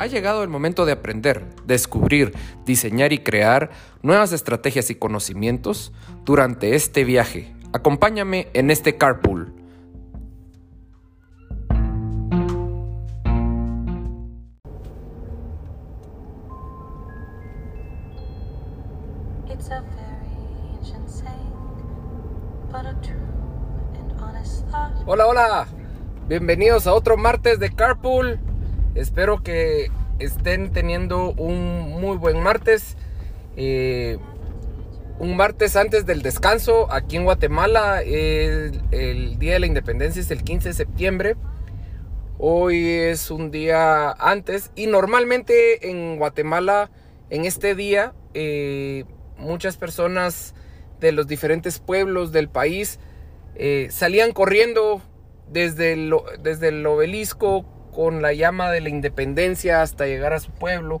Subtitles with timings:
[0.00, 2.32] Ha llegado el momento de aprender, descubrir,
[2.64, 5.92] diseñar y crear nuevas estrategias y conocimientos
[6.24, 7.52] durante este viaje.
[7.72, 9.52] Acompáñame en este carpool.
[25.06, 25.66] Hola, hola.
[26.28, 28.38] Bienvenidos a otro martes de Carpool.
[28.98, 32.96] Espero que estén teniendo un muy buen martes.
[33.56, 34.18] Eh,
[35.20, 38.02] un martes antes del descanso aquí en Guatemala.
[38.02, 41.36] El, Día de la Independencia es el 15 de septiembre.
[42.38, 44.72] Hoy es un día antes.
[44.74, 46.90] Y normalmente en Guatemala,
[47.30, 49.04] en este día, eh,
[49.36, 50.56] muchas personas
[50.98, 52.98] de los diferentes pueblos del país
[53.54, 55.00] eh, salían corriendo
[55.48, 55.94] desde
[56.42, 57.64] desde el obelisco
[57.98, 61.00] con la llama de la independencia hasta llegar a su pueblo.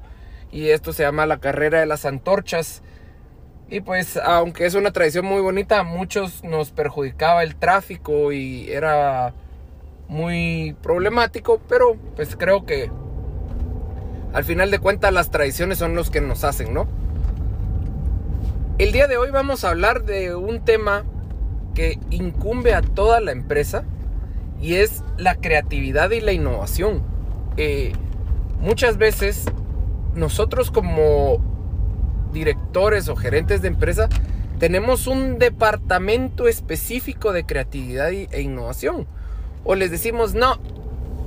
[0.50, 2.82] Y esto se llama la carrera de las antorchas.
[3.70, 8.68] Y pues aunque es una tradición muy bonita, a muchos nos perjudicaba el tráfico y
[8.72, 9.32] era
[10.08, 12.90] muy problemático, pero pues creo que
[14.32, 16.88] al final de cuentas las tradiciones son los que nos hacen, ¿no?
[18.78, 21.04] El día de hoy vamos a hablar de un tema
[21.76, 23.84] que incumbe a toda la empresa
[24.60, 27.02] y es la creatividad y la innovación.
[27.56, 27.92] Eh,
[28.60, 29.44] muchas veces
[30.14, 31.38] nosotros como
[32.32, 34.08] directores o gerentes de empresa
[34.58, 39.06] tenemos un departamento específico de creatividad e innovación.
[39.64, 40.58] O les decimos, no,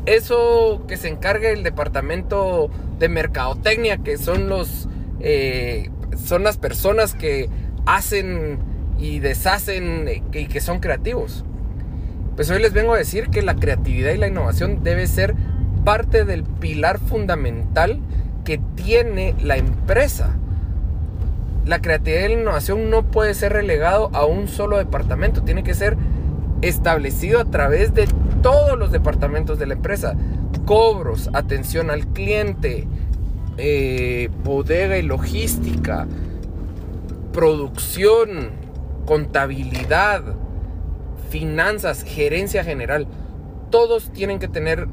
[0.06, 4.88] eso que se encargue el departamento de mercadotecnia, que son los
[5.22, 5.90] eh,
[6.26, 7.50] son las personas que
[7.86, 8.60] hacen
[9.00, 11.46] y deshacen eh, y que son creativos.
[12.36, 15.36] Pues hoy les vengo a decir que la creatividad y la innovación debe ser
[15.84, 18.00] parte del pilar fundamental
[18.46, 20.38] que tiene la empresa.
[21.66, 25.74] La creatividad y la innovación no puede ser relegado a un solo departamento, tiene que
[25.74, 25.98] ser
[26.62, 28.08] establecido a través de
[28.42, 30.16] todos los departamentos de la empresa.
[30.66, 32.88] Cobros, atención al cliente,
[33.58, 36.08] eh, bodega y logística,
[37.34, 38.52] producción,
[39.06, 40.24] contabilidad,
[41.32, 43.08] finanzas, gerencia general,
[43.72, 44.88] todos tienen que tener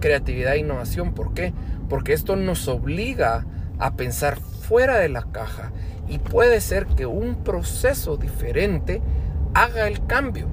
[0.00, 1.14] creatividad e innovación.
[1.14, 1.54] ¿Por qué?
[1.88, 3.46] Porque esto nos obliga
[3.78, 5.72] a pensar fuera de la caja
[6.08, 9.00] y puede ser que un proceso diferente
[9.54, 10.48] haga el cambio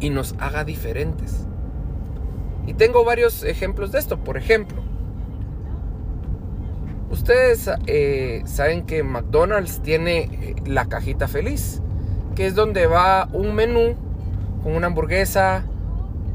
[0.00, 1.46] y nos haga diferentes.
[2.66, 4.18] Y tengo varios ejemplos de esto.
[4.24, 4.82] Por ejemplo,
[7.10, 11.82] ustedes eh, saben que McDonald's tiene eh, la cajita feliz
[12.38, 13.96] que es donde va un menú
[14.62, 15.64] con una hamburguesa,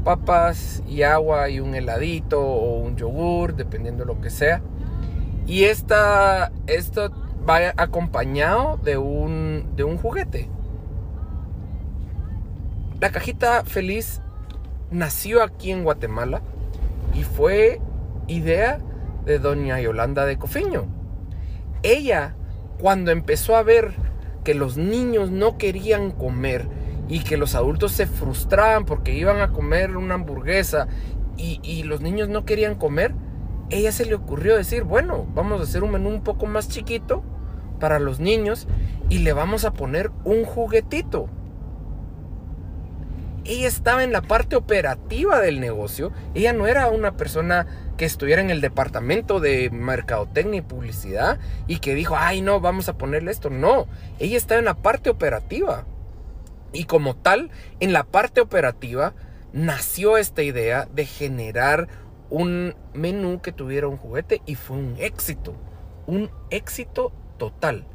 [0.04, 4.60] papas y agua y un heladito o un yogur, dependiendo de lo que sea.
[5.46, 7.10] Y esta, esto
[7.48, 10.50] va acompañado de un, de un juguete.
[13.00, 14.20] La cajita feliz
[14.90, 16.42] nació aquí en Guatemala
[17.14, 17.80] y fue
[18.26, 18.78] idea
[19.24, 20.84] de doña Yolanda de Cofiño.
[21.82, 22.34] Ella,
[22.78, 23.94] cuando empezó a ver
[24.44, 26.68] que los niños no querían comer
[27.08, 30.86] y que los adultos se frustraban porque iban a comer una hamburguesa
[31.36, 33.12] y, los niños no querían comer,
[33.70, 37.24] ella se le ocurrió decir, bueno, vamos a hacer un menú un poco más chiquito
[37.80, 38.68] para los niños
[39.08, 41.28] y le vamos a poner un juguetito.
[43.44, 47.66] Ella estaba en la parte operativa del negocio, ella no era una persona
[47.96, 52.88] que estuviera en el departamento de mercadotecnia y publicidad y que dijo, ay no, vamos
[52.88, 53.50] a ponerle esto.
[53.50, 53.86] No,
[54.18, 55.84] ella estaba en la parte operativa.
[56.72, 57.50] Y como tal,
[57.80, 59.14] en la parte operativa
[59.52, 61.88] nació esta idea de generar
[62.30, 65.54] un menú que tuviera un juguete y fue un éxito,
[66.06, 67.86] un éxito total.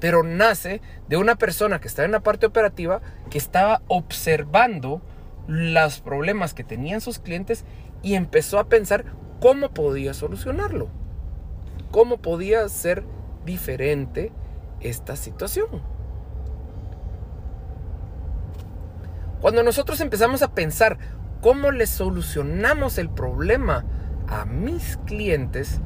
[0.00, 3.00] Pero nace de una persona que estaba en la parte operativa
[3.30, 5.02] que estaba observando
[5.46, 7.64] los problemas que tenían sus clientes
[8.02, 9.04] y empezó a pensar
[9.40, 10.88] cómo podía solucionarlo,
[11.90, 13.04] cómo podía ser
[13.44, 14.32] diferente
[14.80, 15.82] esta situación.
[19.40, 20.98] Cuando nosotros empezamos a pensar
[21.40, 23.84] cómo le solucionamos el problema
[24.26, 25.80] a mis clientes,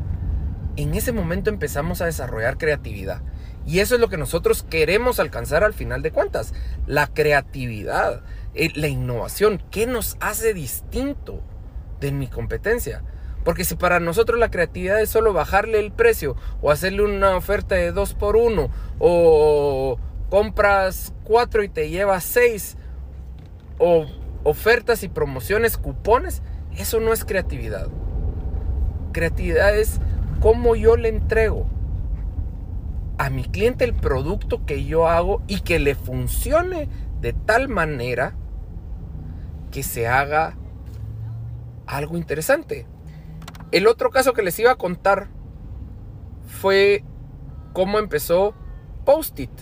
[0.76, 3.22] en ese momento empezamos a desarrollar creatividad.
[3.66, 6.52] Y eso es lo que nosotros queremos alcanzar al final de cuentas.
[6.86, 8.22] La creatividad,
[8.54, 9.62] eh, la innovación.
[9.70, 11.40] ¿Qué nos hace distinto
[12.00, 13.02] de mi competencia?
[13.44, 17.74] Porque si para nosotros la creatividad es solo bajarle el precio o hacerle una oferta
[17.74, 19.98] de 2 por 1 o
[20.30, 22.76] compras 4 y te llevas 6
[23.78, 24.06] o
[24.44, 26.42] ofertas y promociones, cupones,
[26.76, 27.88] eso no es creatividad.
[29.12, 30.00] Creatividad es
[30.40, 31.66] cómo yo le entrego
[33.22, 36.88] a mi cliente el producto que yo hago y que le funcione
[37.20, 38.34] de tal manera
[39.70, 40.56] que se haga
[41.86, 42.84] algo interesante.
[43.70, 45.28] El otro caso que les iba a contar
[46.48, 47.04] fue
[47.72, 48.56] cómo empezó
[49.04, 49.52] Post-it.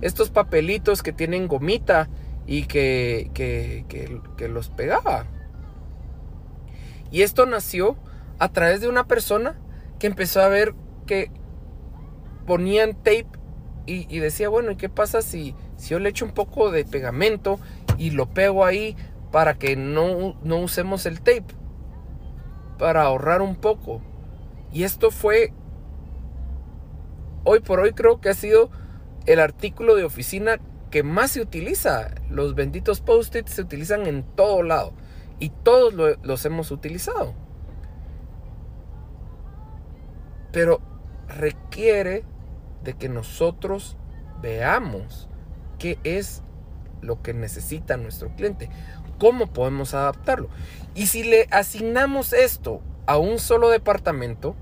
[0.00, 2.08] Estos papelitos que tienen gomita
[2.48, 5.26] y que, que, los pegaba.
[7.12, 7.96] Y esto nació
[8.40, 9.56] a través de una persona
[10.00, 10.74] que empezó a ver
[11.06, 11.30] que
[12.46, 13.26] ponían tape
[13.86, 17.60] y, decía, bueno, ¿y qué pasa si, si yo le echo un poco de pegamento
[17.98, 18.96] y lo pego ahí
[19.30, 21.54] para que no, no usemos el tape?
[22.78, 24.00] Para ahorrar un poco.
[24.72, 25.52] Y esto fue,
[27.44, 28.70] hoy por hoy creo que ha sido
[29.26, 30.58] el artículo de oficina
[30.90, 32.14] que más se utiliza.
[32.30, 34.94] Los benditos post-its se utilizan en todo lado.
[35.40, 37.34] Y todos los hemos utilizado.
[40.52, 40.80] Pero
[41.28, 42.24] requiere
[42.84, 43.96] de que nosotros
[44.40, 45.28] veamos
[45.78, 46.42] qué es
[47.00, 48.70] lo que necesita nuestro cliente.
[49.18, 50.48] ¿Cómo podemos adaptarlo?
[50.94, 54.54] Y si le asignamos esto a un solo departamento,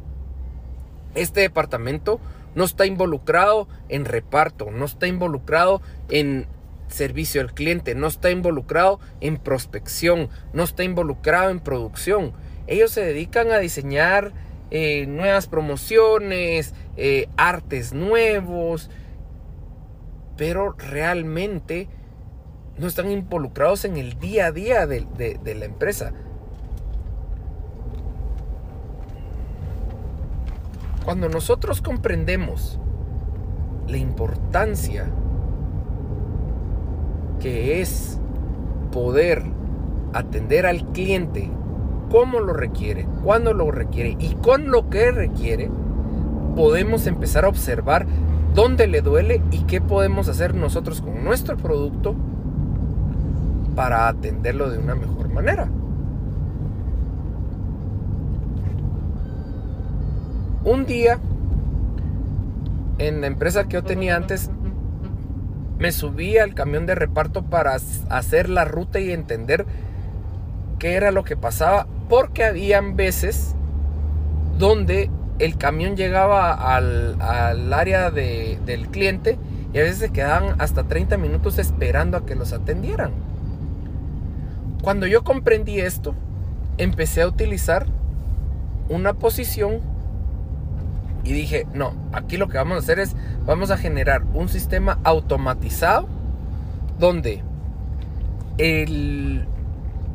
[1.15, 2.21] este departamento
[2.55, 6.47] no está involucrado en reparto, no está involucrado en
[6.89, 12.33] servicio al cliente, no está involucrado en prospección, no está involucrado en producción.
[12.67, 14.33] Ellos se dedican a diseñar
[14.75, 18.89] eh, nuevas promociones, eh, artes nuevos,
[20.39, 21.89] pero realmente
[22.79, 26.15] no están involucrados en el día a día de la empresa.
[31.05, 32.81] Cuando nosotros comprendemos
[33.89, 35.11] la importancia
[37.41, 38.19] que es
[38.91, 39.43] poder
[40.15, 41.51] atender al cliente
[42.13, 45.71] como lo requiere, cuando lo requiere y con lo que requiere,
[46.55, 48.07] podemos empezar a observar
[48.55, 52.15] dónde le duele y qué podemos hacer nosotros con nuestro producto
[53.75, 55.71] para atenderlo de una mejor manera.
[60.65, 61.19] Un día,
[62.99, 64.51] en la empresa que yo tenía antes,
[65.79, 67.75] me subí al camión de reparto para
[68.11, 69.65] hacer la ruta y entender
[70.79, 73.55] qué era lo que pasaba, porque habían veces
[74.59, 79.39] donde el camión llegaba al, área del cliente
[79.73, 83.13] y a veces se quedaban hasta 30 minutos esperando a que los atendieran.
[84.83, 86.15] Cuando yo comprendí esto,
[86.77, 87.87] empecé a utilizar
[88.91, 89.81] una posición
[91.25, 93.17] y dije, no, aquí lo que vamos a hacer es,
[93.47, 96.07] vamos a generar un sistema automatizado
[96.99, 97.43] donde
[98.59, 99.47] el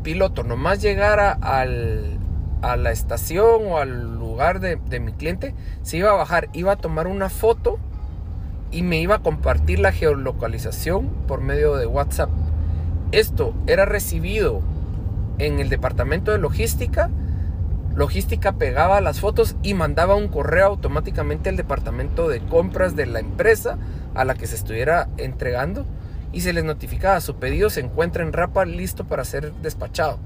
[0.03, 2.19] piloto nomás llegara al,
[2.61, 6.73] a la estación o al lugar de, de mi cliente, se iba a bajar, iba
[6.73, 7.79] a tomar una foto
[8.71, 12.29] y me iba a compartir la geolocalización por medio de WhatsApp.
[13.11, 14.61] Esto era recibido
[15.37, 17.09] en el departamento de logística
[17.97, 23.19] Logística pegaba las fotos y mandaba un correo automáticamente al departamento de compras de la
[23.19, 23.79] empresa
[24.13, 25.83] a la que se estuviera entregando
[26.31, 30.19] y se les notificaba su pedido se encuentra en Rapa listo para ser despachado.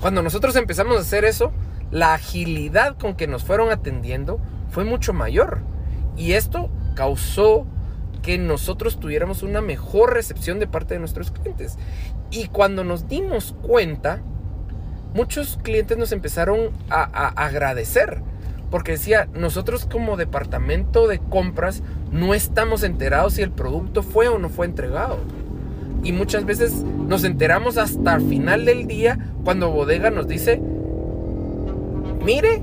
[0.00, 1.52] Cuando nosotros empezamos a hacer eso,
[1.90, 5.60] la agilidad con que nos fueron atendiendo fue mucho mayor
[6.16, 7.66] y esto causó
[8.22, 11.78] que nosotros tuviéramos una mejor recepción de parte de nuestros clientes.
[12.30, 14.22] Y cuando nos dimos cuenta,
[15.14, 18.22] muchos clientes nos empezaron a, agradecer.
[18.70, 24.38] Porque decía, nosotros como departamento de compras no estamos enterados si el producto fue o
[24.38, 25.18] no fue entregado.
[26.02, 30.60] Y muchas veces nos enteramos hasta el final del día cuando bodega nos dice,
[32.24, 32.62] mire,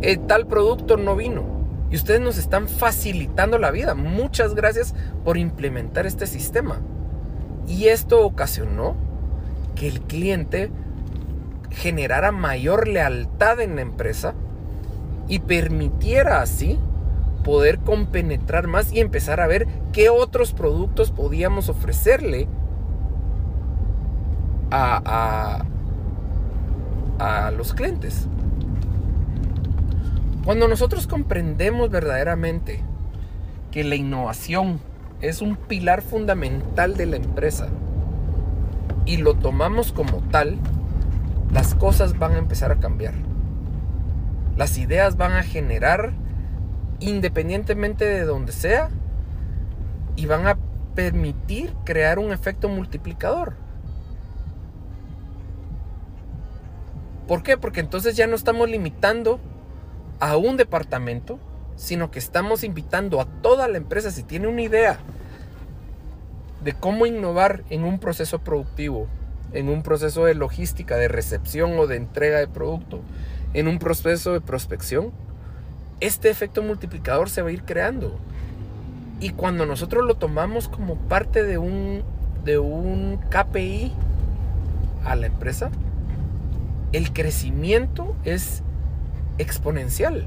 [0.00, 1.44] el tal producto no vino.
[1.90, 3.94] Y ustedes nos están facilitando la vida.
[3.94, 4.94] Muchas gracias
[5.24, 6.80] por implementar este sistema.
[7.68, 8.96] Y esto ocasionó
[9.74, 10.70] que el cliente
[11.70, 14.34] generara mayor lealtad en la empresa
[15.28, 16.78] y permitiera así
[17.44, 22.48] poder compenetrar más y empezar a ver qué otros productos podíamos ofrecerle
[24.70, 25.64] a,
[27.18, 28.28] a, a los clientes.
[30.44, 32.80] Cuando nosotros comprendemos verdaderamente
[33.70, 34.80] que la innovación
[35.20, 37.68] es un pilar fundamental de la empresa
[39.06, 40.58] y lo tomamos como tal,
[41.52, 43.14] las cosas van a empezar a cambiar.
[44.62, 46.12] Las ideas van a generar
[47.00, 48.90] independientemente de donde sea
[50.14, 50.56] y van a
[50.94, 53.54] permitir crear un efecto multiplicador.
[57.26, 57.56] ¿Por qué?
[57.56, 59.40] Porque entonces ya no estamos limitando
[60.20, 61.40] a un departamento,
[61.74, 65.00] sino que estamos invitando a toda la empresa, si tiene una idea
[66.62, 69.08] de cómo innovar en un proceso productivo,
[69.52, 73.00] en un proceso de logística, de recepción o de entrega de producto,
[73.54, 75.12] en un proceso de prospección,
[76.00, 78.18] este efecto multiplicador se va a ir creando.
[79.20, 82.02] Y cuando nosotros lo tomamos como parte de un,
[82.44, 83.92] de un KPI
[85.04, 85.70] a la empresa,
[86.92, 88.62] el crecimiento es
[89.38, 90.26] exponencial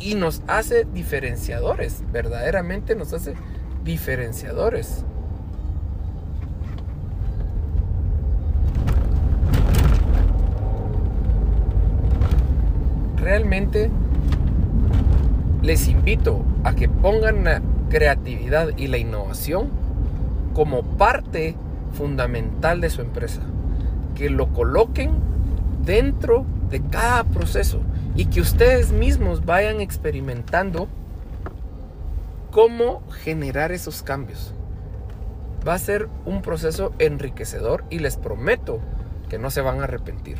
[0.00, 3.34] y nos hace diferenciadores, verdaderamente nos hace
[3.84, 5.04] diferenciadores.
[13.26, 13.90] Realmente
[15.60, 19.68] les invito a que pongan la creatividad y la innovación
[20.54, 21.56] como parte
[21.90, 23.40] fundamental de su empresa.
[24.14, 25.10] Que lo coloquen
[25.82, 27.80] dentro de cada proceso
[28.14, 30.86] y que ustedes mismos vayan experimentando
[32.52, 34.54] cómo generar esos cambios.
[35.66, 38.78] Va a ser un proceso enriquecedor y les prometo
[39.28, 40.38] que no se van a arrepentir.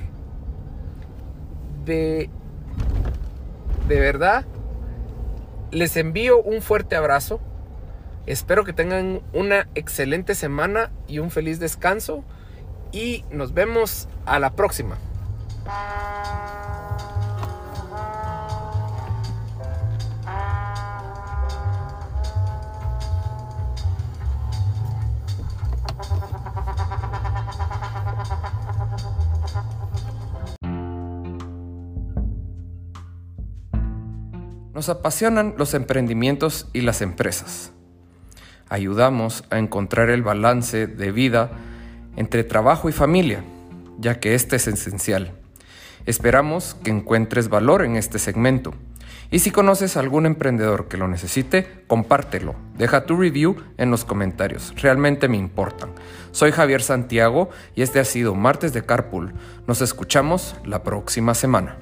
[1.84, 2.30] De,
[3.88, 4.44] de verdad,
[5.70, 7.40] les envío un fuerte abrazo.
[8.26, 12.24] Espero que tengan una excelente semana y un feliz descanso.
[12.92, 14.96] Y nos vemos a la próxima.
[34.76, 37.72] Nos apasionan los emprendimientos y las empresas.
[38.68, 41.50] Ayudamos a encontrar el balance de vida
[42.14, 43.42] entre trabajo y familia,
[43.98, 45.32] ya que este es esencial.
[46.04, 48.74] Esperamos que encuentres valor en este segmento.
[49.30, 52.54] Y si conoces a algún emprendedor que lo necesite, compártelo.
[52.76, 54.74] Deja tu review en los comentarios.
[54.76, 55.88] Realmente me importan.
[56.32, 59.32] Soy Javier Santiago y este ha sido Martes de Carpool.
[59.66, 61.78] Nos escuchamos la próxima semana.